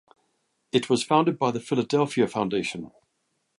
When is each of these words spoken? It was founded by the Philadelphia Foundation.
It 0.71 0.89
was 0.89 1.03
founded 1.03 1.37
by 1.37 1.51
the 1.51 1.59
Philadelphia 1.59 2.27
Foundation. 2.27 2.89